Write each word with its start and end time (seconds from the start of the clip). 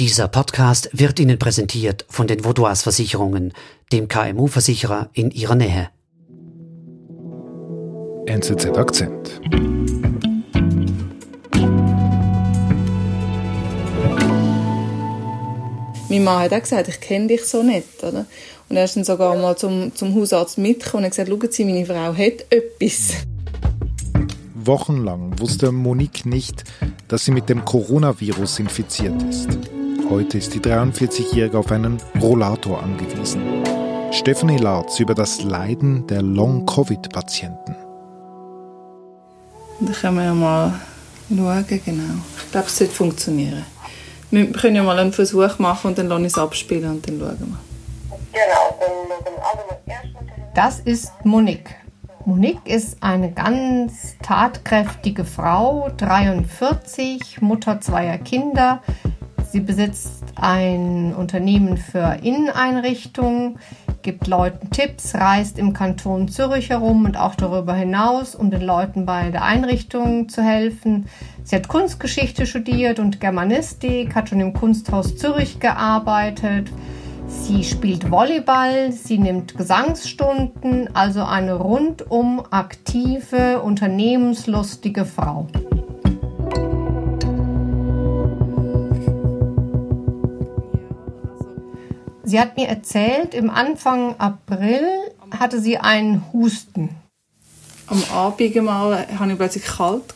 Dieser 0.00 0.28
Podcast 0.28 0.88
wird 0.94 1.20
Ihnen 1.20 1.38
präsentiert 1.38 2.06
von 2.08 2.26
den 2.26 2.42
Vaudois 2.42 2.76
Versicherungen, 2.76 3.52
dem 3.92 4.08
KMU-Versicherer 4.08 5.10
in 5.12 5.30
Ihrer 5.30 5.56
Nähe. 5.56 5.90
NZZ 8.24 8.78
Akzent. 8.78 9.42
Mein 16.08 16.24
Mann 16.24 16.44
hat 16.44 16.54
auch 16.54 16.60
gesagt, 16.60 16.88
ich 16.88 17.00
kenne 17.02 17.26
dich 17.26 17.44
so 17.44 17.62
nicht. 17.62 18.02
Oder? 18.02 18.24
Und 18.70 18.76
er 18.78 18.84
ist 18.84 18.96
dann 18.96 19.04
sogar 19.04 19.36
mal 19.36 19.58
zum, 19.58 19.94
zum 19.94 20.14
Hausarzt 20.14 20.56
mitgekommen 20.56 21.04
und 21.04 21.10
hat 21.10 21.26
gesagt, 21.26 21.28
schauen 21.28 21.52
Sie, 21.52 21.64
meine 21.66 21.84
Frau 21.84 22.14
hat 22.14 22.46
etwas. 22.48 23.16
Wochenlang 24.54 25.38
wusste 25.38 25.72
Monique 25.72 26.24
nicht, 26.24 26.64
dass 27.08 27.26
sie 27.26 27.32
mit 27.32 27.50
dem 27.50 27.66
Coronavirus 27.66 28.60
infiziert 28.60 29.22
ist. 29.24 29.58
Heute 30.10 30.38
ist 30.38 30.52
die 30.54 30.58
43-Jährige 30.58 31.56
auf 31.56 31.70
einen 31.70 32.02
Rollator 32.20 32.82
angewiesen. 32.82 33.62
Stephanie 34.10 34.56
Larz 34.56 34.98
über 34.98 35.14
das 35.14 35.44
Leiden 35.44 36.04
der 36.08 36.20
Long-Covid-Patienten. 36.20 37.76
Da 39.78 39.92
können 39.92 40.16
wir 40.16 40.24
ja 40.24 40.34
mal 40.34 40.80
schauen, 41.28 41.64
genau. 41.68 42.02
Ich 42.44 42.50
glaube, 42.50 42.66
es 42.66 42.76
sollte 42.76 42.92
funktionieren. 42.92 43.64
Wir 44.32 44.50
können 44.50 44.74
ja 44.74 44.82
mal 44.82 44.98
einen 44.98 45.12
Versuch 45.12 45.60
machen 45.60 45.90
und 45.90 45.98
dann 45.98 46.08
lasse 46.08 46.22
ich 46.22 46.26
es 46.26 46.38
abspielen 46.38 46.90
und 46.90 47.06
dann 47.06 47.20
schauen 47.20 47.38
wir. 47.38 48.18
Genau, 48.32 48.78
dann 48.80 48.90
schauen 49.28 49.78
wir 49.86 49.94
Das 50.56 50.80
ist 50.80 51.12
Monique. 51.22 51.76
Monique 52.24 52.66
ist 52.66 53.00
eine 53.00 53.30
ganz 53.30 54.16
tatkräftige 54.22 55.24
Frau, 55.24 55.88
43, 55.96 57.40
Mutter 57.40 57.80
zweier 57.80 58.18
Kinder, 58.18 58.82
Sie 59.50 59.58
besitzt 59.58 60.22
ein 60.36 61.12
Unternehmen 61.12 61.76
für 61.76 62.18
Inneneinrichtungen, 62.22 63.58
gibt 64.02 64.28
Leuten 64.28 64.70
Tipps, 64.70 65.16
reist 65.16 65.58
im 65.58 65.72
Kanton 65.72 66.28
Zürich 66.28 66.70
herum 66.70 67.04
und 67.04 67.16
auch 67.16 67.34
darüber 67.34 67.74
hinaus, 67.74 68.36
um 68.36 68.52
den 68.52 68.60
Leuten 68.60 69.06
bei 69.06 69.30
der 69.30 69.42
Einrichtung 69.42 70.28
zu 70.28 70.42
helfen. 70.42 71.06
Sie 71.42 71.56
hat 71.56 71.66
Kunstgeschichte 71.66 72.46
studiert 72.46 73.00
und 73.00 73.20
Germanistik, 73.20 74.14
hat 74.14 74.28
schon 74.28 74.38
im 74.38 74.52
Kunsthaus 74.52 75.16
Zürich 75.16 75.58
gearbeitet. 75.58 76.70
Sie 77.26 77.64
spielt 77.64 78.08
Volleyball, 78.08 78.92
sie 78.92 79.18
nimmt 79.18 79.56
Gesangsstunden, 79.56 80.94
also 80.94 81.24
eine 81.24 81.54
rundum 81.54 82.40
aktive, 82.50 83.62
unternehmenslustige 83.62 85.04
Frau. 85.04 85.48
Sie 92.30 92.38
hat 92.38 92.56
mir 92.56 92.68
erzählt, 92.68 93.34
im 93.34 93.50
Anfang 93.50 94.14
April 94.18 94.86
hatte 95.36 95.60
sie 95.60 95.78
einen 95.78 96.32
Husten. 96.32 96.90
Am 97.88 98.00
Abend 98.12 98.54
mal 98.62 99.04
hatte 99.18 99.32
ich 99.32 99.36
plötzlich 99.36 99.64
kalt 99.64 100.14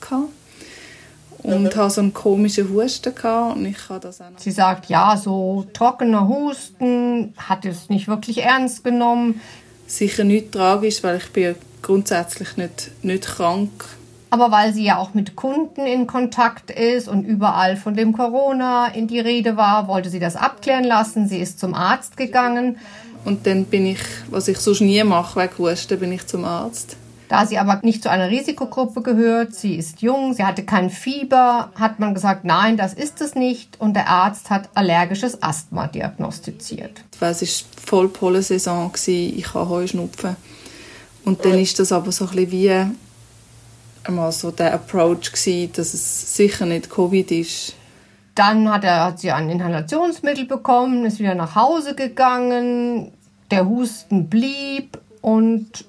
und 1.43 1.63
mhm. 1.63 1.67
hatte 1.67 1.91
so 1.91 2.01
einen 2.01 2.15
komischen 2.15 2.73
Husten 2.73 3.17
gehabt 3.17 3.57
und 3.57 3.67
ich 3.67 3.79
das 4.01 4.21
auch 4.21 4.27
Sie 4.37 4.53
sagt, 4.53 4.89
ja, 4.89 5.17
so 5.17 5.67
trockener 5.73 6.29
Husten, 6.29 7.35
hat 7.37 7.65
es 7.65 7.89
nicht 7.89 8.07
wirklich 8.07 8.45
ernst 8.45 8.85
genommen. 8.85 9.41
Sicher 9.89 10.23
nicht 10.23 10.53
tragisch, 10.53 11.03
weil 11.03 11.17
ich 11.17 11.33
bin 11.33 11.57
grundsätzlich 11.83 12.57
nicht, 12.57 12.93
nicht 13.03 13.25
krank 13.25 13.87
aber 14.35 14.51
weil 14.51 14.75
sie 14.75 14.83
ja 14.83 14.97
auch 14.99 15.15
mit 15.15 15.37
Kunden 15.37 15.87
in 15.87 16.09
Kontakt 16.09 16.73
ist 16.73 17.07
und 17.07 17.23
überall 17.23 17.77
von 17.77 17.95
dem 17.95 18.13
Corona 18.13 18.89
in 18.89 19.07
die 19.07 19.21
Rede 19.21 19.57
war, 19.57 19.87
wollte 19.87 20.11
sie 20.11 20.19
das 20.19 20.35
abklären 20.35 20.83
lassen. 20.83 21.29
Sie 21.29 21.39
ist 21.39 21.61
zum 21.61 21.73
Arzt 21.73 22.17
gegangen. 22.17 22.79
Und 23.25 23.47
dann 23.47 23.65
bin 23.67 23.87
ich, 23.87 24.01
was 24.31 24.49
ich 24.49 24.59
sonst 24.59 24.81
nie 24.81 25.05
mache, 25.05 25.41
wegen 25.41 25.57
Husten, 25.57 26.01
bin 26.01 26.11
ich 26.11 26.27
zum 26.27 26.45
Arzt. 26.45 26.97
Da 27.29 27.47
sie 27.47 27.59
aber 27.59 27.79
nicht 27.85 28.03
zu 28.03 28.11
einer 28.11 28.29
Risikogruppe 28.29 29.03
gehört, 29.03 29.55
sie 29.55 29.77
ist 29.77 30.03
jung, 30.03 30.35
sie 30.35 30.43
hatte 30.43 30.65
kein 30.65 30.91
Fieber, 30.91 31.71
hat 31.77 32.01
man 32.01 32.13
gesagt, 32.13 32.45
nein, 32.45 32.77
das 32.77 32.93
ist 32.93 33.21
es 33.21 33.37
nicht. 33.37 33.81
Und 33.81 33.95
der 33.95 34.09
Arzt 34.09 34.51
hat 34.51 34.69
allergisches 34.75 35.45
Asthma 35.45 35.87
diagnostiziert. 35.87 37.05
Es 37.21 37.21
war 37.21 37.69
voll 37.87 38.09
Pollensaison, 38.09 38.91
ich 39.07 39.55
habe 39.55 39.69
Heuschnupfen. 39.69 40.35
Und 41.25 41.45
dann 41.45 41.57
ist 41.57 41.79
das 41.79 41.93
aber 41.93 42.11
so 42.11 42.25
ein 42.25 42.31
bisschen 42.35 42.51
wie 42.51 42.95
einmal 44.05 44.33
so 44.33 44.51
der 44.51 44.75
Approach 44.75 45.33
gewesen, 45.33 45.73
dass 45.75 45.95
es 45.95 46.37
sicher 46.37 46.67
nicht 46.67 46.91
Covid 46.91 47.31
ist. 47.31 47.75
Dann 48.35 48.71
hat, 48.71 48.85
er, 48.85 49.05
hat 49.05 49.21
sie 49.21 49.31
ein 49.31 49.49
Inhalationsmittel 49.49 50.47
bekommen, 50.47 51.07
ist 51.07 51.21
wieder 51.21 51.35
nach 51.35 51.55
Hause 51.55 51.95
gegangen, 51.95 53.13
der 53.51 53.69
Husten 53.69 54.29
blieb 54.29 54.99
und 55.21 55.85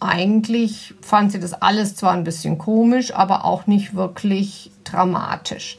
eigentlich 0.00 0.94
fand 1.00 1.32
sie 1.32 1.40
das 1.40 1.54
alles 1.54 1.96
zwar 1.96 2.12
ein 2.12 2.24
bisschen 2.24 2.58
komisch, 2.58 3.14
aber 3.14 3.44
auch 3.44 3.66
nicht 3.66 3.94
wirklich 3.94 4.70
dramatisch. 4.82 5.78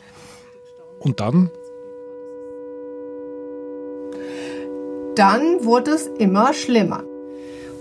Und 1.00 1.20
dann? 1.20 1.52
Dann 5.16 5.64
wurde 5.64 5.92
es 5.92 6.08
immer 6.18 6.54
schlimmer. 6.54 7.04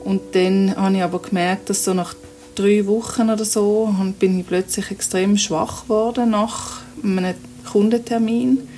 Und 0.05 0.35
dann 0.35 0.77
habe 0.77 0.97
ich 0.97 1.03
aber 1.03 1.21
gemerkt, 1.21 1.71
dass 1.71 1.85
so 1.85 1.95
nach 1.95 2.15
drei 2.55 2.87
Wochen 2.87 3.31
oder 3.31 3.45
so 3.45 3.95
bin 4.19 4.41
ich 4.41 4.47
plötzlich 4.47 4.91
extrem 4.91 5.37
schwach 5.37 5.85
geworden 5.85 6.31
nach 6.31 6.81
einem 7.03 7.35
Kundentermin. 7.71 8.69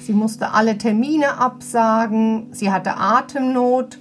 Sie 0.00 0.12
musste 0.12 0.52
alle 0.52 0.76
Termine 0.76 1.38
absagen, 1.38 2.48
sie 2.52 2.70
hatte 2.70 2.96
Atemnot. 2.96 3.98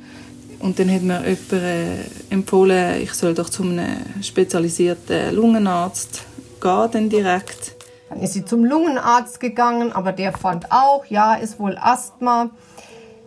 Und 0.59 0.79
dann 0.79 0.93
hat 0.93 1.01
mir 1.01 1.21
jemand 1.21 1.53
äh, 1.53 1.95
empfohlen, 2.29 3.01
ich 3.01 3.13
soll 3.13 3.33
doch 3.33 3.49
zu 3.49 3.63
einem 3.63 3.97
spezialisierten 4.21 5.35
Lungenarzt 5.35 6.23
gehen, 6.61 6.89
dann 6.91 7.09
direkt. 7.09 7.75
Dann 8.09 8.19
ist 8.19 8.33
sie 8.33 8.45
zum 8.45 8.63
Lungenarzt 8.63 9.39
gegangen, 9.39 9.91
aber 9.91 10.11
der 10.11 10.33
fand 10.33 10.71
auch, 10.71 11.05
ja, 11.05 11.35
ist 11.35 11.59
wohl 11.59 11.77
Asthma. 11.77 12.49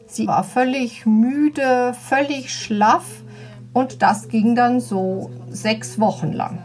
Sie 0.06 0.26
war 0.26 0.44
völlig 0.44 1.04
müde, 1.04 1.94
völlig 2.08 2.52
schlaff 2.52 3.04
und 3.72 4.00
das 4.00 4.28
ging 4.28 4.54
dann 4.54 4.80
so 4.80 5.30
sechs 5.56 5.98
Wochen 5.98 6.32
lang. 6.32 6.58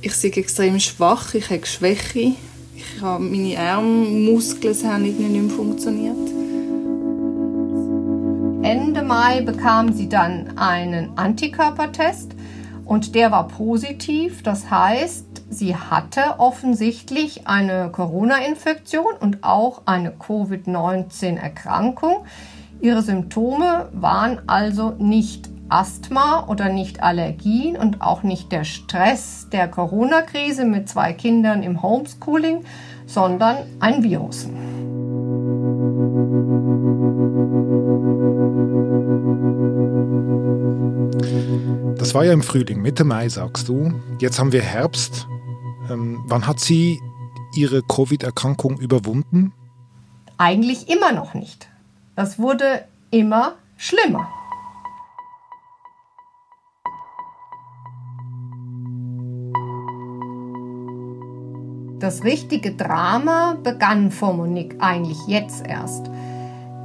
Ich 0.00 0.20
bin 0.20 0.32
extrem 0.32 0.80
schwach, 0.80 1.34
ich 1.34 1.50
habe 1.50 1.66
Schwäche. 1.66 2.32
Ich 2.76 3.00
habe 3.00 3.22
meine 3.24 3.58
Armmuskeln 3.58 4.74
haben 4.84 5.02
nicht 5.02 5.18
mehr 5.18 5.50
funktioniert. 5.50 6.16
Ende 8.62 9.02
Mai 9.02 9.40
bekam 9.42 9.92
sie 9.92 10.08
dann 10.08 10.56
einen 10.58 11.16
Antikörpertest 11.16 12.34
und 12.84 13.14
der 13.14 13.30
war 13.30 13.46
positiv. 13.48 14.42
Das 14.42 14.70
heißt, 14.70 15.26
sie 15.50 15.76
hatte 15.76 16.38
offensichtlich 16.38 17.46
eine 17.46 17.90
Corona-Infektion 17.90 19.14
und 19.20 19.44
auch 19.44 19.82
eine 19.86 20.12
Covid-19-Erkrankung. 20.12 22.24
Ihre 22.80 23.02
Symptome 23.02 23.90
waren 23.92 24.48
also 24.48 24.94
nicht 24.98 25.53
Asthma 25.68 26.46
oder 26.48 26.68
nicht 26.68 27.02
Allergien 27.02 27.76
und 27.76 28.00
auch 28.00 28.22
nicht 28.22 28.52
der 28.52 28.64
Stress 28.64 29.48
der 29.50 29.68
Corona-Krise 29.68 30.64
mit 30.64 30.88
zwei 30.88 31.12
Kindern 31.12 31.62
im 31.62 31.82
Homeschooling, 31.82 32.64
sondern 33.06 33.56
ein 33.80 34.02
Virus. 34.02 34.48
Das 41.98 42.14
war 42.14 42.24
ja 42.24 42.32
im 42.32 42.42
Frühling, 42.42 42.82
Mitte 42.82 43.04
Mai, 43.04 43.28
sagst 43.28 43.68
du. 43.68 43.92
Jetzt 44.20 44.38
haben 44.38 44.52
wir 44.52 44.62
Herbst. 44.62 45.26
Ähm, 45.90 46.22
wann 46.26 46.46
hat 46.46 46.60
sie 46.60 47.00
ihre 47.56 47.82
Covid-Erkrankung 47.82 48.78
überwunden? 48.78 49.52
Eigentlich 50.36 50.88
immer 50.88 51.12
noch 51.12 51.34
nicht. 51.34 51.68
Das 52.16 52.38
wurde 52.38 52.84
immer 53.10 53.54
schlimmer. 53.76 54.28
Das 62.04 62.22
richtige 62.22 62.72
Drama 62.72 63.56
begann 63.62 64.10
vor 64.10 64.34
Monique 64.34 64.76
eigentlich 64.78 65.16
jetzt 65.26 65.66
erst. 65.66 66.10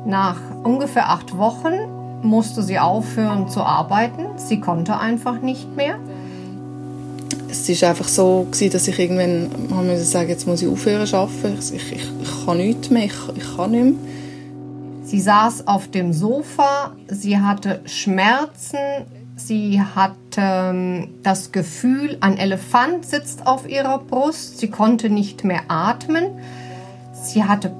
Nach 0.05 0.39
ungefähr 0.63 1.09
acht 1.09 1.37
Wochen 1.37 1.73
musste 2.21 2.63
sie 2.63 2.79
aufhören 2.79 3.49
zu 3.49 3.61
arbeiten. 3.61 4.27
Sie 4.37 4.61
konnte 4.61 4.97
einfach 4.97 5.41
nicht 5.41 5.75
mehr. 5.75 5.99
Es 7.49 7.67
war 7.81 7.89
einfach 7.89 8.07
so 8.07 8.47
dass 8.49 8.87
ich 8.87 8.97
irgendwann 8.97 9.49
haben 9.75 9.97
sagen, 9.97 10.29
jetzt 10.29 10.47
muss 10.47 10.61
ich 10.61 10.69
aufhören 10.69 11.05
zu 11.05 11.17
arbeiten. 11.17 11.59
Ich, 11.59 11.73
ich, 11.73 11.91
ich 12.21 12.45
kann 12.45 12.55
nichts 12.55 12.89
mehr, 12.89 13.03
ich, 13.03 13.13
ich 13.35 13.57
kann 13.57 13.71
nicht 13.71 13.83
mehr. 13.83 13.93
Sie 15.03 15.19
saß 15.19 15.67
auf 15.67 15.89
dem 15.89 16.13
Sofa, 16.13 16.93
sie 17.09 17.37
hatte 17.37 17.81
Schmerzen, 17.83 18.77
Sie 19.39 19.81
hat 19.81 20.17
ähm, 20.35 21.15
das 21.23 21.53
Gefühl, 21.53 22.17
ein 22.19 22.37
Elefant 22.37 23.05
sitzt 23.05 23.47
auf 23.47 23.69
ihrer 23.69 23.99
Brust. 23.99 24.59
Sie 24.59 24.69
konnte 24.69 25.09
nicht 25.09 25.45
mehr 25.45 25.61
atmen. 25.69 26.25
Sie 27.13 27.45
hatte 27.45 27.71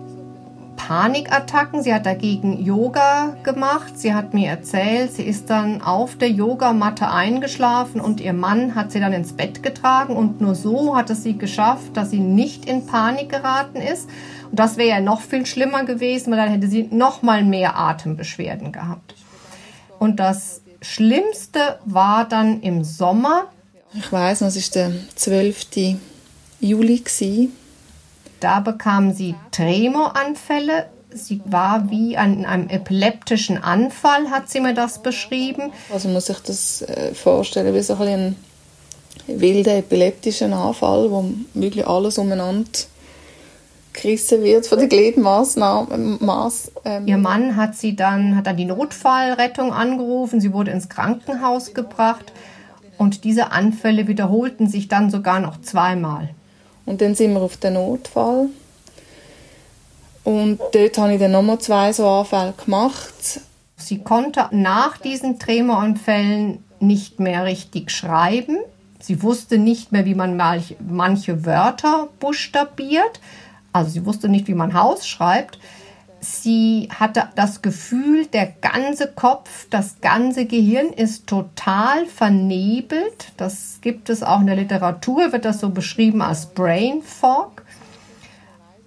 Panikattacken. 0.77 1.83
Sie 1.83 1.93
hat 1.93 2.05
dagegen 2.05 2.63
Yoga 2.63 3.35
gemacht. 3.43 3.99
Sie 3.99 4.13
hat 4.13 4.33
mir 4.33 4.47
erzählt, 4.47 5.11
sie 5.11 5.23
ist 5.23 5.49
dann 5.49 5.81
auf 5.81 6.15
der 6.15 6.31
Yogamatte 6.31 7.11
eingeschlafen 7.11 7.99
und 7.99 8.21
ihr 8.21 8.33
Mann 8.33 8.73
hat 8.73 8.93
sie 8.93 9.01
dann 9.01 9.11
ins 9.11 9.33
Bett 9.33 9.61
getragen 9.61 10.15
und 10.15 10.39
nur 10.39 10.55
so 10.55 10.95
hat 10.95 11.09
es 11.09 11.23
sie 11.23 11.37
geschafft, 11.37 11.97
dass 11.97 12.09
sie 12.09 12.21
nicht 12.21 12.65
in 12.65 12.85
Panik 12.85 13.29
geraten 13.29 13.79
ist. 13.79 14.09
Und 14.49 14.57
das 14.57 14.77
wäre 14.77 14.89
ja 14.89 15.01
noch 15.01 15.19
viel 15.19 15.45
schlimmer 15.45 15.83
gewesen, 15.83 16.31
weil 16.31 16.37
dann 16.37 16.51
hätte 16.51 16.69
sie 16.69 16.87
noch 16.89 17.21
mal 17.21 17.43
mehr 17.43 17.77
Atembeschwerden 17.77 18.71
gehabt. 18.71 19.13
Und 19.99 20.21
das 20.21 20.61
Schlimmste 20.81 21.79
war 21.85 22.27
dann 22.27 22.61
im 22.61 22.83
Sommer. 22.83 23.47
Ich 23.93 24.11
weiß, 24.11 24.41
es 24.41 24.55
ist 24.55 24.75
der 24.75 24.91
12. 25.15 25.97
Juli 26.59 26.99
gewesen. 26.99 27.55
Da 28.39 28.59
bekam 28.59 29.13
sie 29.13 29.35
Tremoranfälle. 29.51 30.85
Sie 31.11 31.41
war 31.45 31.89
wie 31.89 32.17
an 32.17 32.45
einem 32.45 32.69
epileptischen 32.69 33.61
Anfall, 33.61 34.29
hat 34.29 34.49
sie 34.49 34.59
mir 34.59 34.75
das 34.75 35.01
beschrieben. 35.01 35.73
Also 35.91 36.07
man 36.07 36.15
muss 36.15 36.27
sich 36.27 36.39
das 36.39 36.83
äh, 36.83 37.15
vorstellen 37.15 37.73
wie 37.73 37.81
so 37.81 37.95
ein 37.95 38.35
wilder 39.25 39.77
epileptischer 39.77 40.51
Anfall, 40.53 41.09
wo 41.09 41.25
wirklich 41.55 41.87
alles 41.87 42.19
umeinander 42.19 42.69
gerissen 43.93 44.43
wird 44.43 44.67
von 44.67 44.79
den 44.79 44.89
Gliedmaßnahmen. 44.89 46.19
Ähm. 46.85 47.07
Ihr 47.07 47.17
Mann 47.17 47.55
hat 47.55 47.75
sie 47.75 47.95
dann, 47.95 48.35
hat 48.35 48.47
dann 48.47 48.57
die 48.57 48.65
Notfallrettung 48.65 49.73
angerufen. 49.73 50.41
Sie 50.41 50.53
wurde 50.53 50.71
ins 50.71 50.89
Krankenhaus 50.89 51.73
gebracht. 51.73 52.31
Und 52.97 53.23
diese 53.23 53.51
Anfälle 53.51 54.07
wiederholten 54.07 54.67
sich 54.67 54.87
dann 54.87 55.09
sogar 55.09 55.39
noch 55.39 55.61
zweimal. 55.61 56.29
Und 56.85 57.01
dann 57.01 57.15
sind 57.15 57.33
wir 57.33 57.41
auf 57.41 57.57
den 57.57 57.73
Notfall. 57.73 58.49
Und 60.23 60.59
dort 60.73 60.97
habe 60.97 61.13
ich 61.13 61.19
dann 61.19 61.31
nochmal 61.31 61.59
zwei 61.59 61.93
so 61.93 62.07
Anfälle 62.07 62.53
gemacht. 62.63 63.41
Sie 63.77 63.99
konnte 63.99 64.47
nach 64.51 64.97
diesen 64.97 65.39
Tremoranfällen 65.39 66.63
nicht 66.79 67.19
mehr 67.19 67.45
richtig 67.45 67.91
schreiben. 67.91 68.57
Sie 68.99 69.23
wusste 69.23 69.57
nicht 69.57 69.91
mehr, 69.91 70.05
wie 70.05 70.15
man 70.15 70.35
manche 70.35 71.45
Wörter 71.45 72.09
buchstabiert. 72.19 73.21
Also 73.71 73.91
sie 73.91 74.05
wusste 74.05 74.29
nicht, 74.29 74.47
wie 74.47 74.53
man 74.53 74.73
Haus 74.73 75.07
schreibt. 75.07 75.59
Sie 76.21 76.89
hatte 76.93 77.29
das 77.35 77.61
Gefühl, 77.61 78.25
der 78.25 78.47
ganze 78.47 79.07
Kopf, 79.07 79.67
das 79.69 80.01
ganze 80.01 80.45
Gehirn 80.45 80.87
ist 80.87 81.27
total 81.27 82.05
vernebelt. 82.07 83.31
Das 83.37 83.79
gibt 83.81 84.09
es 84.09 84.21
auch 84.21 84.41
in 84.41 84.47
der 84.47 84.57
Literatur, 84.57 85.31
wird 85.31 85.45
das 85.45 85.61
so 85.61 85.69
beschrieben 85.69 86.21
als 86.21 86.47
Brain 86.47 87.01
Fog. 87.03 87.63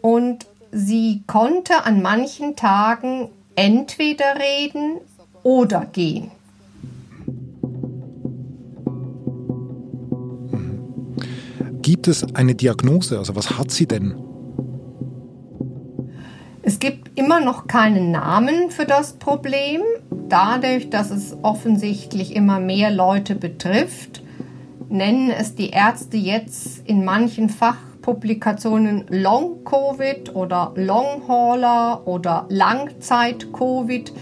Und 0.03 0.47
sie 0.73 1.23
konnte 1.27 1.85
an 1.85 2.03
manchen 2.03 2.55
Tagen 2.55 3.31
entweder 3.55 4.37
reden 4.39 4.99
oder 5.43 5.87
gehen. 5.87 6.31
Gibt 11.81 12.09
es 12.09 12.35
eine 12.35 12.55
Diagnose? 12.55 13.19
Also 13.19 13.35
was 13.35 13.59
hat 13.59 13.71
sie 13.71 13.87
denn? 13.87 14.32
Immer 17.23 17.39
noch 17.39 17.69
keinen 17.69 18.11
Namen 18.11 18.73
für 18.73 18.85
das 18.85 19.13
Problem. 19.13 19.81
Dadurch, 20.29 20.91
dass 20.91 21.13
es 21.13 21.37
offensichtlich 21.43 22.35
immer 22.35 22.59
mehr 22.59 22.91
Leute 22.91 23.37
betrifft, 23.37 24.25
nennen 24.89 25.31
es 25.31 25.55
die 25.55 25.71
Ärzte 25.71 26.17
jetzt 26.17 26.85
in 26.85 27.05
manchen 27.05 27.49
Fachpublikationen 27.49 29.05
Long-Covid 29.09 30.35
oder 30.35 30.73
Long-Hauler 30.75 32.09
oder 32.09 32.47
Langzeit-Covid. 32.49 34.13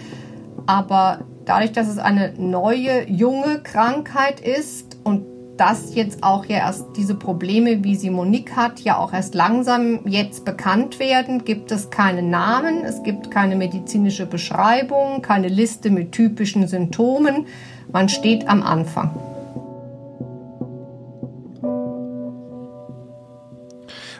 Aber 0.66 1.20
dadurch, 1.46 1.72
dass 1.72 1.88
es 1.88 1.96
eine 1.96 2.34
neue, 2.36 3.08
junge 3.08 3.60
Krankheit 3.62 4.40
ist 4.40 4.98
und 5.04 5.29
dass 5.60 5.94
jetzt 5.94 6.22
auch 6.22 6.46
ja 6.46 6.56
erst 6.56 6.86
diese 6.96 7.14
Probleme, 7.14 7.84
wie 7.84 7.94
sie 7.94 8.08
Monique 8.08 8.56
hat, 8.56 8.80
ja 8.80 8.96
auch 8.96 9.12
erst 9.12 9.34
langsam 9.34 10.00
jetzt 10.06 10.46
bekannt 10.46 10.98
werden, 10.98 11.44
gibt 11.44 11.70
es 11.70 11.90
keine 11.90 12.22
Namen, 12.22 12.82
es 12.82 13.02
gibt 13.02 13.30
keine 13.30 13.56
medizinische 13.56 14.24
Beschreibung, 14.24 15.20
keine 15.20 15.48
Liste 15.48 15.90
mit 15.90 16.12
typischen 16.12 16.66
Symptomen. 16.66 17.46
Man 17.92 18.08
steht 18.08 18.48
am 18.48 18.62
Anfang. 18.62 19.14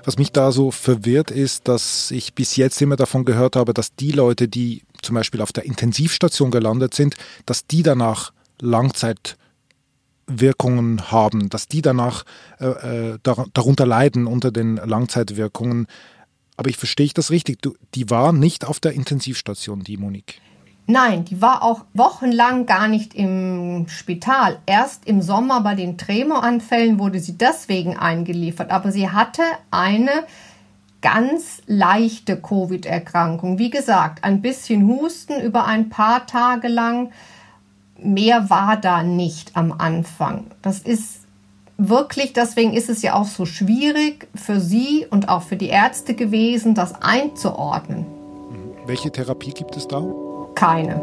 Was 0.05 0.19
mich 0.19 0.33
da 0.33 0.53
so 0.53 0.71
verwirrt 0.71 1.31
ist, 1.31 1.69
dass 1.69 2.11
ich 2.11 2.35
bis 2.35 2.57
jetzt 2.57 2.83
immer 2.83 2.97
davon 2.97 3.25
gehört 3.25 3.57
habe, 3.57 3.73
dass 3.73 3.95
die 3.95 4.13
Leute, 4.13 4.47
die 4.47 4.83
zum 5.01 5.15
Beispiel 5.15 5.41
auf 5.41 5.53
der 5.53 5.65
Intensivstation 5.65 6.51
gelandet 6.51 6.93
sind, 6.93 7.17
dass 7.47 7.67
die 7.67 7.83
danach 7.83 8.35
Langzeit 8.61 9.39
Wirkungen 10.31 11.11
haben, 11.11 11.49
dass 11.49 11.69
die 11.69 11.83
danach 11.83 12.25
äh, 12.59 13.15
äh 13.15 13.19
darunter 13.23 13.87
leiden 13.87 14.27
unter 14.27 14.51
den 14.51 14.77
Langzeitwirkungen. 14.77 15.87
Aber 16.57 16.71
ich 16.71 16.77
verstehe 16.77 17.07
ich 17.07 17.15
das 17.15 17.31
richtig? 17.31 17.63
Du, 17.63 17.75
die 17.95 18.11
war 18.11 18.33
nicht 18.33 18.67
auf 18.67 18.81
der 18.81 18.93
Intensivstation, 18.93 19.81
die 19.81 19.97
Monique. 19.97 20.41
Nein, 20.87 21.25
die 21.25 21.41
war 21.41 21.63
auch 21.63 21.85
wochenlang 21.95 22.67
gar 22.67 22.89
nicht 22.89 23.15
im 23.15 23.87
Spital. 23.89 24.59
Erst 24.67 25.07
im 25.07 25.23
Sommer 25.23 25.61
bei 25.61 25.77
den 25.77 25.97
Tremoranfällen 25.97 26.99
wurde 26.99 27.21
sie 27.21 27.39
deswegen 27.39 27.97
eingeliefert. 27.97 28.71
Aber 28.71 28.91
sie 28.91 29.09
hatte 29.09 29.43
eine 29.71 30.11
ganz 31.01 31.63
leichte 31.67 32.37
Covid-Erkrankung. 32.37 33.59
Wie 33.59 33.71
gesagt, 33.71 34.25
ein 34.25 34.43
bisschen 34.43 34.87
Husten 34.89 35.41
über 35.41 35.65
ein 35.65 35.91
paar 35.91 36.27
Tage 36.27 36.69
lang 36.69 37.13
mehr 38.03 38.51
war 38.51 38.77
da 38.77 39.03
nicht 39.03 39.57
am 39.57 39.73
Anfang. 39.73 40.47
Das 40.63 40.81
ist 40.81 41.21
wirklich, 41.77 42.33
deswegen 42.33 42.75
ist 42.75 42.89
es 42.89 43.03
ja 43.03 43.15
auch 43.15 43.27
so 43.27 43.47
schwierig 43.47 44.29
für 44.35 44.61
Sie 44.61 45.07
und 45.11 45.29
auch 45.29 45.43
für 45.43 45.57
die 45.57 45.69
Ärzte 45.69 46.15
gewesen, 46.15 46.75
das 46.75 46.95
einzuordnen. 47.03 48.01
Mhm. 48.01 48.87
Welche 48.87 49.11
Therapie 49.11 49.53
gibt 49.53 49.77
es 49.77 49.89
da? 49.89 50.05
Keine. 50.55 51.01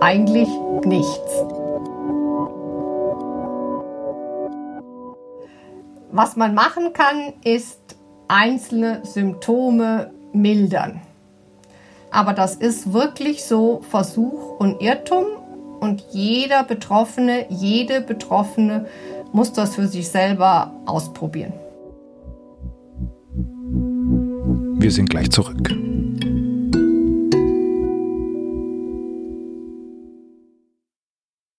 Eigentlich 0.00 0.48
nichts. 0.84 1.44
Was 6.12 6.36
man 6.36 6.54
machen 6.54 6.92
kann, 6.92 7.34
ist 7.44 7.78
einzelne 8.28 9.00
Symptome 9.04 10.12
mildern. 10.32 11.00
Aber 12.10 12.32
das 12.32 12.56
ist 12.56 12.92
wirklich 12.92 13.44
so 13.44 13.82
Versuch 13.88 14.58
und 14.58 14.82
Irrtum 14.82 15.26
und 15.80 16.04
jeder 16.12 16.64
Betroffene, 16.64 17.46
jede 17.48 18.00
Betroffene 18.00 18.86
muss 19.32 19.52
das 19.52 19.74
für 19.74 19.86
sich 19.86 20.08
selber 20.08 20.72
ausprobieren. 20.86 21.52
Wir 24.80 24.90
sind 24.90 25.10
gleich 25.10 25.30
zurück. 25.30 25.74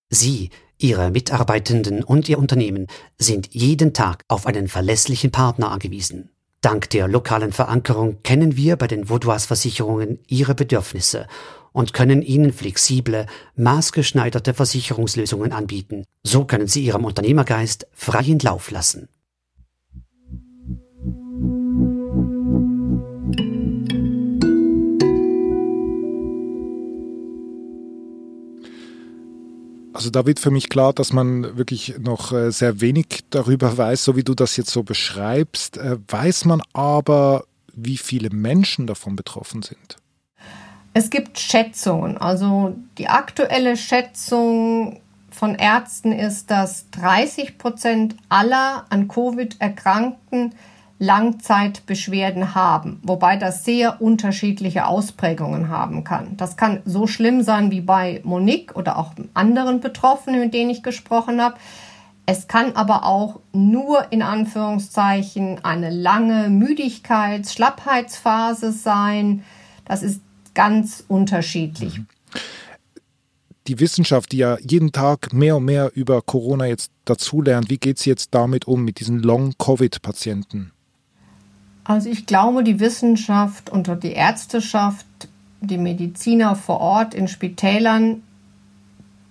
Sie, 0.09 0.49
Ihre 0.77 1.11
Mitarbeitenden 1.11 2.03
und 2.03 2.27
Ihr 2.27 2.39
Unternehmen 2.39 2.87
sind 3.17 3.53
jeden 3.53 3.93
Tag 3.93 4.23
auf 4.27 4.45
einen 4.45 4.67
verlässlichen 4.67 5.31
Partner 5.31 5.71
angewiesen. 5.71 6.31
Dank 6.61 6.91
der 6.91 7.07
lokalen 7.07 7.51
Verankerung 7.51 8.21
kennen 8.21 8.55
wir 8.55 8.75
bei 8.75 8.85
den 8.85 9.09
Vaudois 9.09 9.47
Versicherungen 9.47 10.19
Ihre 10.27 10.53
Bedürfnisse 10.53 11.27
und 11.71 11.93
können 11.93 12.21
Ihnen 12.21 12.53
flexible, 12.53 13.25
maßgeschneiderte 13.55 14.53
Versicherungslösungen 14.53 15.53
anbieten. 15.53 16.05
So 16.21 16.45
können 16.45 16.67
Sie 16.67 16.85
Ihrem 16.85 17.03
Unternehmergeist 17.03 17.87
freien 17.93 18.37
Lauf 18.37 18.69
lassen. 18.69 19.09
Also 30.01 30.09
da 30.09 30.25
wird 30.25 30.39
für 30.39 30.49
mich 30.49 30.69
klar, 30.69 30.93
dass 30.93 31.13
man 31.13 31.57
wirklich 31.59 31.99
noch 31.99 32.31
äh, 32.31 32.49
sehr 32.49 32.81
wenig 32.81 33.19
darüber 33.29 33.77
weiß, 33.77 34.03
so 34.03 34.15
wie 34.15 34.23
du 34.23 34.33
das 34.33 34.57
jetzt 34.57 34.71
so 34.71 34.81
beschreibst. 34.81 35.77
Äh, 35.77 35.97
weiß 36.07 36.45
man 36.45 36.63
aber, 36.73 37.43
wie 37.75 37.97
viele 37.97 38.31
Menschen 38.31 38.87
davon 38.87 39.15
betroffen 39.15 39.61
sind? 39.61 39.97
Es 40.95 41.11
gibt 41.11 41.37
Schätzungen. 41.37 42.17
Also 42.17 42.75
die 42.97 43.09
aktuelle 43.09 43.77
Schätzung 43.77 45.01
von 45.29 45.53
Ärzten 45.53 46.13
ist, 46.13 46.49
dass 46.49 46.89
30 46.89 47.59
Prozent 47.59 48.15
aller 48.27 48.87
an 48.89 49.07
Covid 49.07 49.61
erkrankten 49.61 50.55
Langzeitbeschwerden 51.01 52.53
haben, 52.53 52.99
wobei 53.01 53.35
das 53.35 53.65
sehr 53.65 54.03
unterschiedliche 54.03 54.85
Ausprägungen 54.85 55.67
haben 55.69 56.03
kann. 56.03 56.37
Das 56.37 56.57
kann 56.57 56.83
so 56.85 57.07
schlimm 57.07 57.41
sein 57.41 57.71
wie 57.71 57.81
bei 57.81 58.21
Monique 58.23 58.75
oder 58.75 58.99
auch 58.99 59.13
anderen 59.33 59.79
Betroffenen, 59.79 60.39
mit 60.39 60.53
denen 60.53 60.69
ich 60.69 60.83
gesprochen 60.83 61.41
habe. 61.41 61.55
Es 62.27 62.47
kann 62.47 62.75
aber 62.75 63.03
auch 63.03 63.39
nur 63.51 64.11
in 64.11 64.21
Anführungszeichen 64.21 65.65
eine 65.65 65.89
lange 65.89 66.49
Müdigkeits-, 66.49 67.53
Schlappheitsphase 67.53 68.71
sein, 68.71 69.43
Das 69.85 70.03
ist 70.03 70.21
ganz 70.53 71.03
unterschiedlich. 71.07 71.97
Mhm. 71.97 72.07
Die 73.65 73.79
Wissenschaft, 73.79 74.31
die 74.33 74.37
ja 74.37 74.57
jeden 74.59 74.91
Tag 74.91 75.33
mehr 75.33 75.57
und 75.57 75.65
mehr 75.65 75.91
über 75.95 76.21
Corona 76.21 76.67
jetzt 76.67 76.91
dazulernt, 77.05 77.71
wie 77.71 77.79
geht 77.79 77.97
sie 77.97 78.11
jetzt 78.11 78.35
damit 78.35 78.67
um, 78.67 78.83
mit 78.83 78.99
diesen 78.99 79.19
Long-Covid-Patienten? 79.19 80.71
Also 81.83 82.09
ich 82.09 82.25
glaube, 82.25 82.63
die 82.63 82.79
Wissenschaft 82.79 83.69
und 83.69 83.89
die 84.03 84.13
Ärzteschaft, 84.13 85.05
die 85.61 85.77
Mediziner 85.77 86.55
vor 86.55 86.79
Ort 86.79 87.13
in 87.13 87.27
Spitälern, 87.27 88.23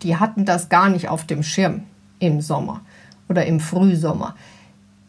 die 0.03 0.17
hatten 0.17 0.45
das 0.45 0.69
gar 0.69 0.89
nicht 0.89 1.09
auf 1.09 1.27
dem 1.27 1.43
Schirm 1.43 1.85
im 2.19 2.41
Sommer 2.41 2.81
oder 3.29 3.47
im 3.47 3.61
Frühsommer. 3.61 4.35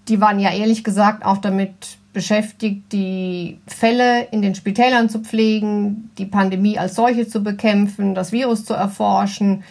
Die 0.07 0.19
waren 0.19 0.39
ja 0.39 0.51
ehrlich 0.51 0.83
gesagt 0.83 1.25
auch 1.25 1.37
damit 1.37 1.97
beschäftigt, 2.13 2.91
die 2.91 3.59
Fälle 3.67 4.23
in 4.31 4.41
den 4.41 4.55
Spitälern 4.55 5.09
zu 5.09 5.19
pflegen, 5.19 6.11
die 6.17 6.25
Pandemie 6.25 6.77
als 6.77 6.95
solche 6.95 7.27
zu 7.27 7.41
bekämpfen, 7.41 8.15
das 8.15 8.31
Virus 8.31 8.65
zu 8.65 8.73
erforschen 8.73 9.63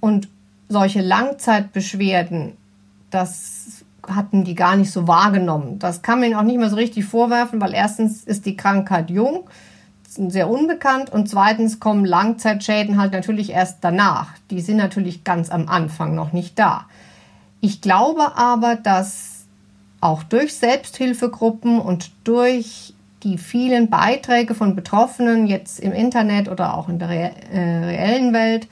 und 0.00 0.28
solche 0.68 1.00
Langzeitbeschwerden, 1.00 2.54
das 3.10 3.84
hatten 4.14 4.44
die 4.44 4.54
gar 4.54 4.76
nicht 4.76 4.90
so 4.90 5.08
wahrgenommen. 5.08 5.78
Das 5.78 6.02
kann 6.02 6.20
man 6.20 6.28
ihnen 6.28 6.38
auch 6.38 6.42
nicht 6.42 6.58
mehr 6.58 6.70
so 6.70 6.76
richtig 6.76 7.04
vorwerfen, 7.04 7.60
weil 7.60 7.74
erstens 7.74 8.24
ist 8.24 8.46
die 8.46 8.56
Krankheit 8.56 9.10
jung, 9.10 9.48
sehr 10.08 10.48
unbekannt 10.48 11.10
und 11.10 11.28
zweitens 11.28 11.80
kommen 11.80 12.04
Langzeitschäden 12.04 12.98
halt 12.98 13.12
natürlich 13.12 13.50
erst 13.50 13.78
danach. 13.82 14.30
Die 14.50 14.60
sind 14.60 14.76
natürlich 14.78 15.24
ganz 15.24 15.50
am 15.50 15.68
Anfang 15.68 16.14
noch 16.14 16.32
nicht 16.32 16.58
da. 16.58 16.86
Ich 17.60 17.80
glaube 17.80 18.36
aber, 18.36 18.76
dass 18.76 19.46
auch 20.00 20.22
durch 20.22 20.54
Selbsthilfegruppen 20.54 21.80
und 21.80 22.12
durch 22.24 22.94
die 23.22 23.38
vielen 23.38 23.90
Beiträge 23.90 24.54
von 24.54 24.76
Betroffenen 24.76 25.46
jetzt 25.46 25.80
im 25.80 25.92
Internet 25.92 26.48
oder 26.48 26.74
auch 26.74 26.88
in 26.88 26.98
der 26.98 27.10
äh, 27.10 27.84
reellen 27.84 28.32
Welt, 28.32 28.68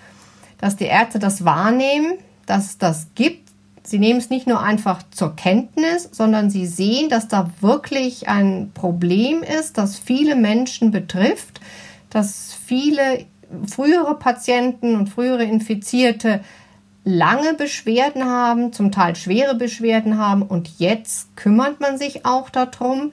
dass 0.58 0.76
die 0.76 0.84
Ärzte 0.84 1.18
das 1.18 1.44
wahrnehmen, 1.44 2.14
dass 2.46 2.66
es 2.66 2.78
das 2.78 3.08
gibt. 3.14 3.43
Sie 3.86 3.98
nehmen 3.98 4.18
es 4.18 4.30
nicht 4.30 4.46
nur 4.46 4.60
einfach 4.60 5.02
zur 5.10 5.36
Kenntnis, 5.36 6.08
sondern 6.10 6.48
sie 6.48 6.66
sehen, 6.66 7.10
dass 7.10 7.28
da 7.28 7.50
wirklich 7.60 8.28
ein 8.28 8.70
Problem 8.72 9.42
ist, 9.42 9.76
das 9.76 9.98
viele 9.98 10.36
Menschen 10.36 10.90
betrifft, 10.90 11.60
dass 12.08 12.56
viele 12.64 13.26
frühere 13.66 14.18
Patienten 14.18 14.96
und 14.96 15.10
frühere 15.10 15.44
Infizierte 15.44 16.40
lange 17.04 17.52
Beschwerden 17.52 18.24
haben, 18.24 18.72
zum 18.72 18.90
Teil 18.90 19.14
schwere 19.16 19.54
Beschwerden 19.54 20.18
haben. 20.18 20.42
Und 20.42 20.78
jetzt 20.78 21.36
kümmert 21.36 21.80
man 21.80 21.98
sich 21.98 22.24
auch 22.24 22.48
darum. 22.48 23.12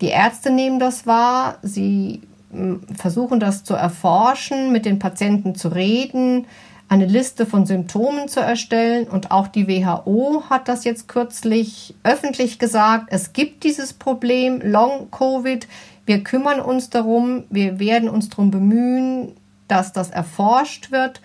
Die 0.00 0.08
Ärzte 0.08 0.50
nehmen 0.50 0.80
das 0.80 1.06
wahr, 1.06 1.58
sie 1.62 2.22
hm, 2.50 2.80
versuchen 2.96 3.38
das 3.38 3.62
zu 3.62 3.74
erforschen, 3.74 4.72
mit 4.72 4.84
den 4.84 4.98
Patienten 4.98 5.54
zu 5.54 5.68
reden, 5.68 6.46
eine 6.90 7.06
Liste 7.06 7.46
von 7.46 7.66
Symptomen 7.66 8.26
zu 8.26 8.40
erstellen 8.40 9.06
und 9.06 9.30
auch 9.30 9.46
die 9.46 9.68
WHO 9.68 10.42
hat 10.50 10.66
das 10.66 10.84
jetzt 10.84 11.06
kürzlich 11.06 11.94
öffentlich 12.02 12.58
gesagt. 12.58 13.06
Es 13.10 13.32
gibt 13.32 13.62
dieses 13.62 13.92
Problem 13.92 14.60
Long-Covid. 14.60 15.68
Wir 16.04 16.24
kümmern 16.24 16.60
uns 16.60 16.90
darum, 16.90 17.44
wir 17.48 17.78
werden 17.78 18.08
uns 18.08 18.28
darum 18.28 18.50
bemühen, 18.50 19.36
dass 19.68 19.92
das 19.92 20.10
erforscht 20.10 20.90
wird 20.90 21.20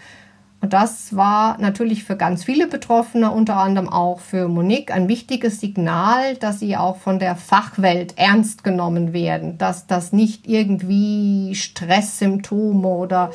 und 0.66 0.74
das 0.74 1.16
war 1.16 1.60
natürlich 1.60 2.06
für 2.06 2.16
ganz 2.16 2.44
viele 2.44 2.66
Betroffene, 2.66 3.30
unter 3.30 3.58
anderem 3.58 3.88
auch 3.88 4.20
für 4.20 4.48
Monique, 4.48 4.92
ein 4.92 5.08
wichtiges 5.08 5.60
Signal, 5.60 6.38
dass 6.38 6.60
sie 6.60 6.76
auch 6.76 6.98
von 6.98 7.20
der 7.20 7.36
Fachwelt 7.36 8.18
ernst 8.18 8.64
genommen 8.64 9.14
werden, 9.14 9.60
dass 9.60 9.86
das 9.86 10.12
nicht 10.12 10.48
irgendwie 10.48 11.54
Stresssymptome 11.54 12.88
oder 12.88 13.30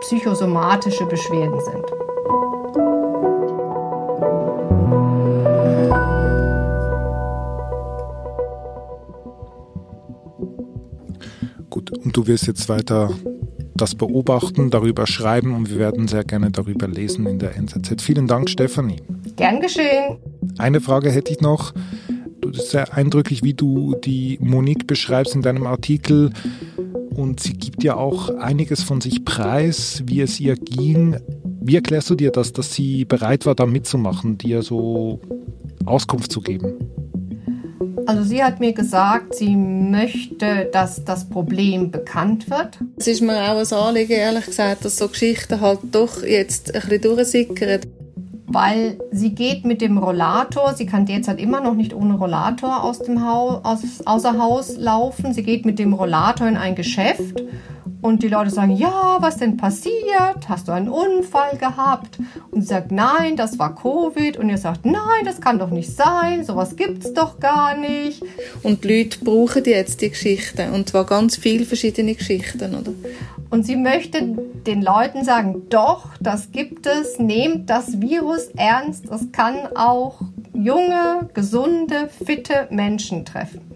psychosomatische 0.00 1.06
Beschwerden 1.06 1.60
sind. 1.60 1.84
Gut, 11.70 11.90
und 11.90 12.16
du 12.16 12.26
wirst 12.26 12.46
jetzt 12.46 12.68
weiter 12.68 13.10
das 13.74 13.94
beobachten, 13.94 14.70
darüber 14.70 15.06
schreiben 15.06 15.54
und 15.54 15.70
wir 15.70 15.78
werden 15.78 16.06
sehr 16.08 16.24
gerne 16.24 16.50
darüber 16.50 16.86
lesen 16.86 17.26
in 17.26 17.38
der 17.38 17.56
NZZ. 17.56 18.02
Vielen 18.02 18.26
Dank, 18.26 18.50
Stefanie. 18.50 19.00
Gern 19.36 19.60
geschehen. 19.60 20.18
Eine 20.58 20.80
Frage 20.80 21.10
hätte 21.10 21.32
ich 21.32 21.40
noch. 21.40 21.72
Das 22.42 22.64
ist 22.64 22.70
sehr 22.70 22.92
eindrücklich, 22.94 23.42
wie 23.42 23.54
du 23.54 23.94
die 23.94 24.38
Monique 24.40 24.86
beschreibst 24.86 25.34
in 25.34 25.42
deinem 25.42 25.66
Artikel. 25.66 26.30
Und 27.14 27.40
sie 27.40 27.54
gibt 27.54 27.82
ja 27.82 27.96
auch 27.96 28.30
einiges 28.36 28.82
von 28.82 29.00
sich 29.00 29.24
preis, 29.24 30.02
wie 30.06 30.20
es 30.20 30.40
ihr 30.40 30.54
ging. 30.54 31.16
Wie 31.60 31.74
erklärst 31.74 32.08
du 32.10 32.14
dir 32.14 32.30
das, 32.30 32.52
dass 32.52 32.74
sie 32.74 33.04
bereit 33.04 33.46
war, 33.46 33.54
da 33.54 33.66
mitzumachen, 33.66 34.38
dir 34.38 34.62
so 34.62 35.20
Auskunft 35.84 36.32
zu 36.32 36.40
geben? 36.40 36.74
Also 38.06 38.22
sie 38.24 38.42
hat 38.42 38.60
mir 38.60 38.72
gesagt, 38.72 39.34
sie 39.34 39.54
möchte, 39.54 40.68
dass 40.72 41.04
das 41.04 41.28
Problem 41.28 41.90
bekannt 41.90 42.50
wird. 42.50 42.78
Es 42.96 43.06
ist 43.06 43.20
mir 43.20 43.36
auch 43.50 43.58
ein 43.58 43.72
Anliegen, 43.72 44.12
ehrlich 44.12 44.46
gesagt, 44.46 44.84
dass 44.84 44.96
so 44.96 45.08
Geschichten 45.08 45.60
halt 45.60 45.80
doch 45.92 46.22
jetzt 46.22 46.74
ein 46.74 46.80
bisschen 46.80 47.02
durchsickern. 47.02 47.80
Weil 48.52 48.98
sie 49.12 49.32
geht 49.32 49.64
mit 49.64 49.80
dem 49.80 49.96
Rollator, 49.96 50.74
sie 50.74 50.84
kann 50.84 51.06
derzeit 51.06 51.38
immer 51.38 51.60
noch 51.60 51.74
nicht 51.74 51.94
ohne 51.94 52.14
Rollator 52.14 52.82
aus 52.82 52.98
dem 52.98 53.24
Haus, 53.24 53.60
aus, 53.64 53.82
außer 54.04 54.38
Haus 54.38 54.76
laufen. 54.76 55.32
Sie 55.32 55.44
geht 55.44 55.64
mit 55.64 55.78
dem 55.78 55.92
Rollator 55.92 56.48
in 56.48 56.56
ein 56.56 56.74
Geschäft 56.74 57.44
und 58.02 58.22
die 58.22 58.28
Leute 58.28 58.50
sagen, 58.50 58.72
ja, 58.76 59.18
was 59.20 59.36
denn 59.36 59.56
passiert? 59.56 60.48
Hast 60.48 60.68
du 60.68 60.72
einen 60.72 60.88
Unfall 60.88 61.56
gehabt? 61.58 62.18
Und 62.50 62.62
sie 62.62 62.68
sagt, 62.68 62.92
nein, 62.92 63.36
das 63.36 63.58
war 63.58 63.74
Covid. 63.74 64.36
Und 64.36 64.48
ihr 64.48 64.58
sagt, 64.58 64.86
nein, 64.86 65.24
das 65.24 65.40
kann 65.40 65.58
doch 65.58 65.70
nicht 65.70 65.94
sein, 65.94 66.44
sowas 66.44 66.76
gibt's 66.76 67.12
doch 67.12 67.40
gar 67.40 67.76
nicht. 67.76 68.22
Und 68.62 68.84
die 68.84 69.02
Leute 69.02 69.24
brauchen 69.24 69.64
jetzt 69.64 70.00
die 70.00 70.10
Geschichten 70.10 70.72
und 70.72 70.88
zwar 70.88 71.04
ganz 71.04 71.36
viele 71.36 71.64
verschiedene 71.64 72.14
Geschichten, 72.14 72.74
oder? 72.74 72.92
Und 73.50 73.66
sie 73.66 73.76
möchte 73.76 74.22
den 74.66 74.80
Leuten 74.80 75.24
sagen, 75.24 75.62
doch, 75.68 76.10
das 76.20 76.52
gibt 76.52 76.86
es, 76.86 77.18
nehmt 77.18 77.68
das 77.68 78.00
Virus 78.00 78.46
ernst, 78.56 79.10
es 79.10 79.32
kann 79.32 79.68
auch 79.74 80.20
junge, 80.52 81.28
gesunde, 81.34 82.08
fitte 82.24 82.68
Menschen 82.70 83.24
treffen. 83.24 83.69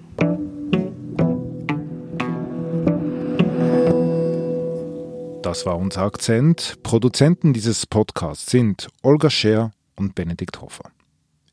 Das 5.45 5.67
war 5.67 5.77
unser 5.77 6.01
Akzent. 6.01 6.83
Produzenten 6.83 7.53
dieses 7.53 7.85
Podcasts 7.85 8.51
sind 8.51 8.89
Olga 9.03 9.29
Scher 9.29 9.73
und 9.95 10.15
Benedikt 10.15 10.63
Hofer. 10.63 10.91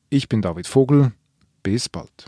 Ich 0.10 0.30
bin 0.30 0.42
David 0.42 0.66
Vogel. 0.66 1.12
Bis 1.62 1.90
bald. 1.90 2.28